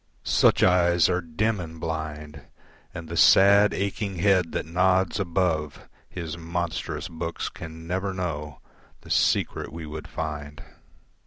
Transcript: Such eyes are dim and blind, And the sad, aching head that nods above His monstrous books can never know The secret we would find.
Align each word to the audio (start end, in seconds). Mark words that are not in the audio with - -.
Such 0.23 0.63
eyes 0.63 1.09
are 1.09 1.21
dim 1.21 1.59
and 1.59 1.79
blind, 1.79 2.41
And 2.91 3.07
the 3.07 3.15
sad, 3.15 3.71
aching 3.71 4.15
head 4.15 4.51
that 4.53 4.65
nods 4.65 5.19
above 5.19 5.87
His 6.09 6.39
monstrous 6.39 7.07
books 7.07 7.49
can 7.49 7.85
never 7.85 8.11
know 8.11 8.61
The 9.01 9.11
secret 9.11 9.71
we 9.71 9.85
would 9.85 10.07
find. 10.07 10.63